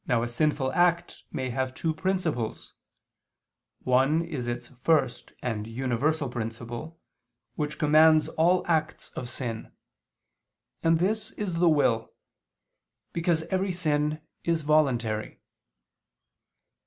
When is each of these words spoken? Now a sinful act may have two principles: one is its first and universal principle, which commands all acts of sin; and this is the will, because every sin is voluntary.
Now 0.07 0.23
a 0.23 0.27
sinful 0.27 0.73
act 0.73 1.21
may 1.31 1.51
have 1.51 1.75
two 1.75 1.93
principles: 1.93 2.73
one 3.83 4.23
is 4.23 4.47
its 4.47 4.69
first 4.83 5.31
and 5.43 5.67
universal 5.67 6.27
principle, 6.27 6.99
which 7.53 7.77
commands 7.77 8.27
all 8.29 8.65
acts 8.65 9.09
of 9.09 9.29
sin; 9.29 9.71
and 10.81 10.97
this 10.97 11.29
is 11.33 11.53
the 11.59 11.69
will, 11.69 12.15
because 13.13 13.43
every 13.51 13.71
sin 13.71 14.21
is 14.43 14.63
voluntary. 14.63 15.39